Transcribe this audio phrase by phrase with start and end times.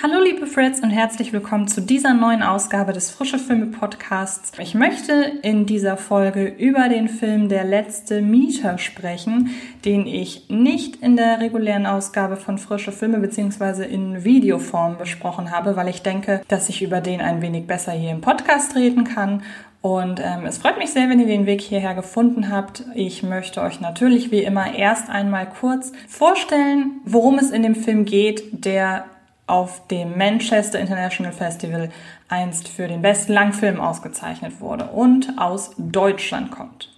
[0.00, 4.50] Hallo liebe Freds und herzlich willkommen zu dieser neuen Ausgabe des Frische Filme Podcasts.
[4.58, 9.50] Ich möchte in dieser Folge über den Film Der letzte Mieter sprechen,
[9.84, 13.84] den ich nicht in der regulären Ausgabe von Frische Filme bzw.
[13.84, 18.10] in Videoform besprochen habe, weil ich denke, dass ich über den ein wenig besser hier
[18.10, 19.42] im Podcast reden kann
[19.82, 22.84] und ähm, es freut mich sehr, wenn ihr den Weg hierher gefunden habt.
[22.94, 28.04] Ich möchte euch natürlich wie immer erst einmal kurz vorstellen, worum es in dem Film
[28.04, 29.04] geht, der
[29.46, 31.90] auf dem Manchester International Festival
[32.28, 36.90] einst für den besten Langfilm ausgezeichnet wurde und aus Deutschland kommt.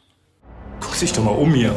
[0.80, 1.74] Guck dich doch mal um hier.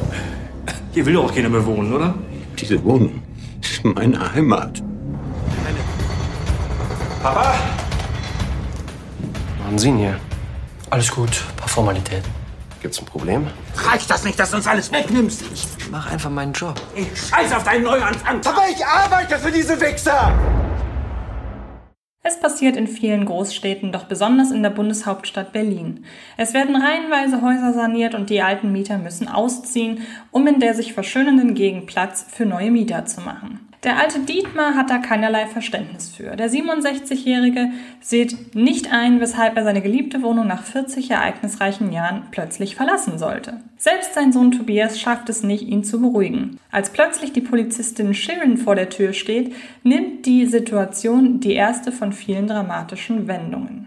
[0.94, 2.16] Hier will doch auch keiner mehr wohnen, oder?
[2.60, 3.22] Diese Wohnung
[3.62, 4.82] ist meine Heimat.
[7.22, 7.56] Papa!
[9.64, 10.20] Machen Sie ihn hier?
[10.90, 12.37] Alles gut, paar Formalitäten.
[12.88, 13.48] Gibt's ein Problem?
[13.76, 15.44] Reicht das nicht, dass du uns alles wegnimmst?
[15.54, 16.76] Ich mach einfach meinen Job.
[16.96, 18.40] Ich scheiß auf deinen Neuanfang.
[18.46, 20.34] Aber ich arbeite für diese Wichser!
[22.24, 26.06] Es passiert in vielen Großstädten, doch besonders in der Bundeshauptstadt Berlin.
[26.38, 30.94] Es werden reihenweise Häuser saniert und die alten Mieter müssen ausziehen, um in der sich
[30.94, 33.67] verschönenden Gegend Platz für neue Mieter zu machen.
[33.88, 36.36] Der alte Dietmar hat da keinerlei Verständnis für.
[36.36, 37.70] Der 67-Jährige
[38.02, 43.62] sieht nicht ein, weshalb er seine geliebte Wohnung nach 40 ereignisreichen Jahren plötzlich verlassen sollte.
[43.78, 46.60] Selbst sein Sohn Tobias schafft es nicht, ihn zu beruhigen.
[46.70, 52.12] Als plötzlich die Polizistin Sharon vor der Tür steht, nimmt die Situation die erste von
[52.12, 53.87] vielen dramatischen Wendungen.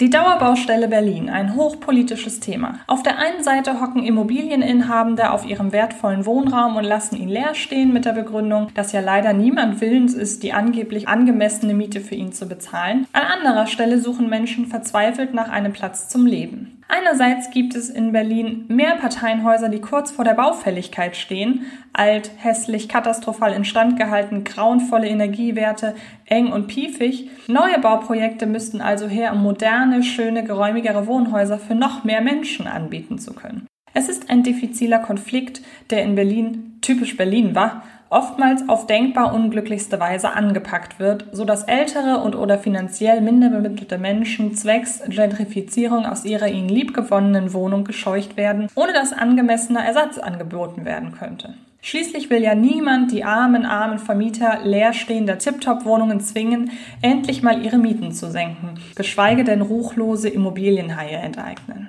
[0.00, 2.78] Die Dauerbaustelle Berlin, ein hochpolitisches Thema.
[2.86, 7.92] Auf der einen Seite hocken Immobilieninhabende auf ihrem wertvollen Wohnraum und lassen ihn leer stehen
[7.92, 12.32] mit der Begründung, dass ja leider niemand willens ist, die angeblich angemessene Miete für ihn
[12.32, 13.06] zu bezahlen.
[13.12, 16.79] An anderer Stelle suchen Menschen verzweifelt nach einem Platz zum Leben.
[16.92, 21.66] Einerseits gibt es in Berlin mehr Parteienhäuser, die kurz vor der Baufälligkeit stehen.
[21.92, 25.94] Alt, hässlich, katastrophal instand gehalten, grauenvolle Energiewerte,
[26.24, 27.30] eng und piefig.
[27.46, 33.18] Neue Bauprojekte müssten also her, um moderne, schöne, geräumigere Wohnhäuser für noch mehr Menschen anbieten
[33.18, 33.68] zu können.
[33.94, 39.98] Es ist ein diffiziler Konflikt, der in Berlin typisch Berlin war oftmals auf denkbar unglücklichste
[39.98, 46.24] Weise angepackt wird, so dass ältere und oder finanziell minder bemittelte Menschen zwecks Gentrifizierung aus
[46.24, 51.54] ihrer ihnen liebgewonnenen Wohnung gescheucht werden, ohne dass angemessener Ersatz angeboten werden könnte.
[51.82, 58.12] Schließlich will ja niemand die armen, armen Vermieter leerstehender Tip-Top-Wohnungen zwingen, endlich mal ihre Mieten
[58.12, 61.88] zu senken, geschweige denn ruchlose Immobilienhaie enteignen.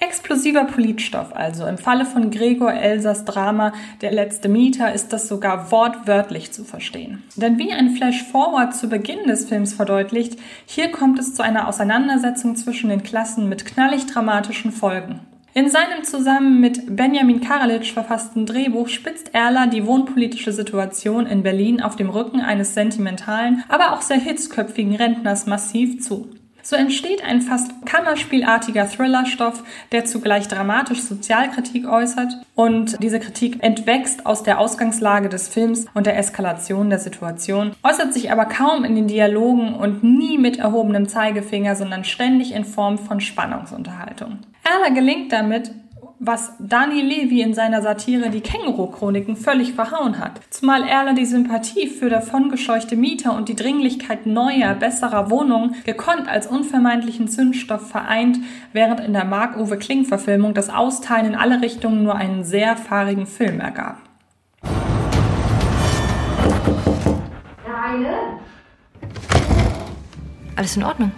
[0.00, 1.66] Explosiver Politstoff also.
[1.66, 7.22] Im Falle von Gregor Elsers Drama Der letzte Mieter ist das sogar wortwörtlich zu verstehen.
[7.36, 12.56] Denn wie ein Flash-Forward zu Beginn des Films verdeutlicht, hier kommt es zu einer Auseinandersetzung
[12.56, 15.20] zwischen den Klassen mit knallig dramatischen Folgen.
[15.52, 21.82] In seinem zusammen mit Benjamin Karalitsch verfassten Drehbuch spitzt Erler die wohnpolitische Situation in Berlin
[21.82, 26.30] auf dem Rücken eines sentimentalen, aber auch sehr hitzköpfigen Rentners massiv zu.
[26.62, 29.62] So entsteht ein fast kammerspielartiger Thrillerstoff,
[29.92, 36.06] der zugleich dramatisch Sozialkritik äußert und diese Kritik entwächst aus der Ausgangslage des Films und
[36.06, 41.08] der Eskalation der Situation, äußert sich aber kaum in den Dialogen und nie mit erhobenem
[41.08, 44.38] Zeigefinger, sondern ständig in Form von Spannungsunterhaltung.
[44.62, 45.70] Erler gelingt damit,
[46.22, 50.42] was Dani Levy in seiner Satire Die Känguru-Chroniken völlig verhauen hat.
[50.50, 56.46] Zumal Erler die Sympathie für davongescheuchte Mieter und die Dringlichkeit neuer, besserer Wohnungen gekonnt als
[56.46, 58.38] unvermeidlichen Zündstoff vereint,
[58.74, 63.58] während in der Mark-Uwe Kling-Verfilmung das Austeilen in alle Richtungen nur einen sehr fahrigen Film
[63.58, 63.96] ergab.
[70.54, 71.12] Alles in Ordnung.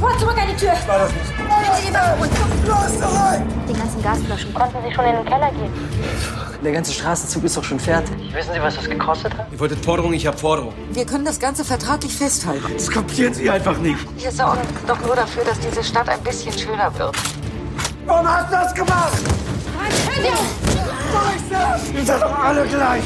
[0.00, 0.72] Sofort zurück an die Tür.
[0.86, 1.38] War das nicht?
[1.38, 2.36] Nehmen Sie die Waffe runter.
[2.66, 3.42] Los, zurück!
[3.68, 4.54] Die ganzen Gasflaschen.
[4.54, 5.72] Konnten Sie schon in den Keller gehen?
[6.64, 8.14] Der ganze Straßenzug ist doch schon fertig.
[8.32, 9.46] Wissen Sie, was das gekostet hat?
[9.52, 10.72] Ihr wolltet Forderung, ich hab Forderung.
[10.92, 12.72] Wir können das Ganze vertraglich festhalten.
[12.74, 13.98] Das kapieren Sie einfach nicht.
[14.16, 17.16] Wir sorgen doch nur dafür, dass diese Stadt ein bisschen schöner wird.
[18.06, 19.20] Warum hast du das gemacht?
[21.94, 23.02] Ihr seid doch alle gleich.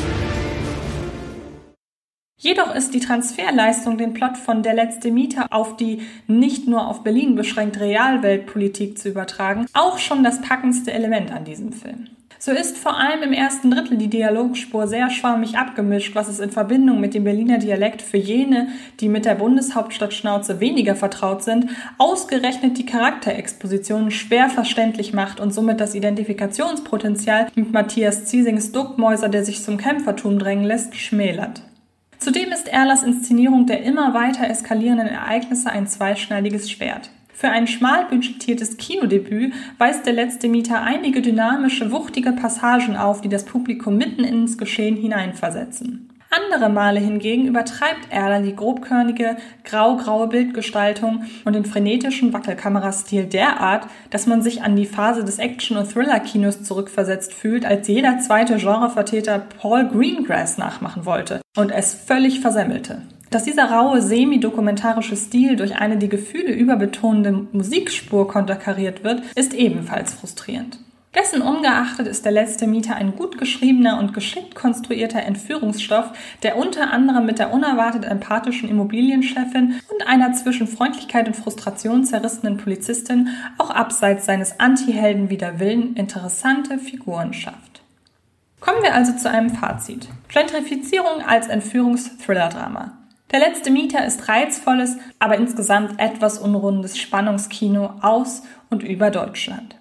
[2.36, 7.02] Jedoch ist die Transferleistung, den Plot von Der letzte Mieter auf die nicht nur auf
[7.02, 12.08] Berlin beschränkte Realweltpolitik zu übertragen, auch schon das packendste Element an diesem Film.
[12.38, 16.50] So ist vor allem im ersten Drittel die Dialogspur sehr schwammig abgemischt, was es in
[16.50, 18.68] Verbindung mit dem Berliner Dialekt für jene,
[19.00, 25.80] die mit der Bundeshauptstadtschnauze weniger vertraut sind, ausgerechnet die Charakterexpositionen schwer verständlich macht und somit
[25.80, 31.62] das Identifikationspotenzial mit Matthias Ziesings Duckmäuser, der sich zum Kämpfertum drängen lässt, schmälert.
[32.24, 37.10] Zudem ist Erlers Inszenierung der immer weiter eskalierenden Ereignisse ein zweischneidiges Schwert.
[37.34, 43.28] Für ein schmal budgetiertes Kinodebüt weist der letzte Mieter einige dynamische, wuchtige Passagen auf, die
[43.28, 46.13] das Publikum mitten ins Geschehen hineinversetzen.
[46.30, 54.26] Andere Male hingegen übertreibt Erler die grobkörnige, grau-graue Bildgestaltung und den frenetischen Wackelkamerastil derart, dass
[54.26, 59.38] man sich an die Phase des Action- und Thriller-Kinos zurückversetzt fühlt, als jeder zweite Genrevertreter
[59.60, 63.02] Paul Greengrass nachmachen wollte und es völlig versemmelte.
[63.30, 70.14] Dass dieser raue, semi-dokumentarische Stil durch eine die Gefühle überbetonende Musikspur konterkariert wird, ist ebenfalls
[70.14, 70.78] frustrierend.
[71.14, 76.06] Dessen ungeachtet ist der letzte Mieter ein gut geschriebener und geschickt konstruierter Entführungsstoff,
[76.42, 82.56] der unter anderem mit der unerwartet empathischen Immobilienchefin und einer zwischen Freundlichkeit und Frustration zerrissenen
[82.56, 83.28] Polizistin
[83.58, 87.82] auch abseits seines Anti-Helden wider Willen interessante Figuren schafft.
[88.60, 90.08] Kommen wir also zu einem Fazit.
[90.28, 92.92] Gentrifizierung als Entführungs-Thriller-Drama.
[93.30, 99.76] Der letzte Mieter ist reizvolles, aber insgesamt etwas unrundes Spannungskino aus und über Deutschland.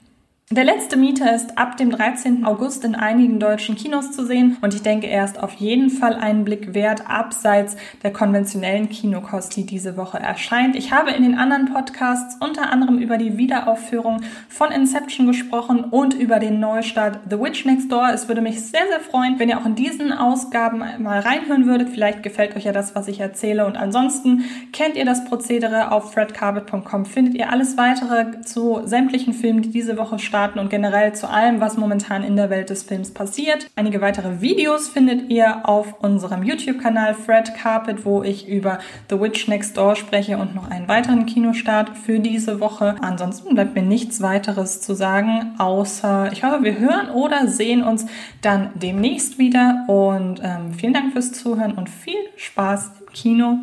[0.56, 2.46] Der letzte Mieter ist ab dem 13.
[2.46, 6.14] August in einigen deutschen Kinos zu sehen und ich denke, er ist auf jeden Fall
[6.14, 10.76] einen Blick wert, abseits der konventionellen Kinokost, die diese Woche erscheint.
[10.76, 16.14] Ich habe in den anderen Podcasts unter anderem über die Wiederaufführung von Inception gesprochen und
[16.14, 18.12] über den Neustart The Witch Next Door.
[18.14, 21.90] Es würde mich sehr, sehr freuen, wenn ihr auch in diesen Ausgaben mal reinhören würdet.
[21.90, 23.66] Vielleicht gefällt euch ja das, was ich erzähle.
[23.66, 27.08] Und ansonsten kennt ihr das Prozedere auf fredcarpet.com.
[27.08, 31.30] Findet ihr alles weitere zu sämtlichen Filmen, die diese Woche starten starten und generell zu
[31.30, 33.70] allem, was momentan in der Welt des Films passiert.
[33.78, 38.80] Einige weitere Videos findet ihr auf unserem YouTube-Kanal Fred Carpet, wo ich über
[39.10, 42.96] The Witch Next Door spreche und noch einen weiteren Kinostart für diese Woche.
[43.00, 48.06] Ansonsten bleibt mir nichts weiteres zu sagen, außer ich hoffe, wir hören oder sehen uns
[48.42, 53.60] dann demnächst wieder und ähm, vielen Dank fürs Zuhören und viel Spaß im Kino.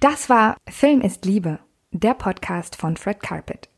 [0.00, 1.60] Das war Film ist Liebe
[1.94, 3.68] der Podcast von Fred Carpet.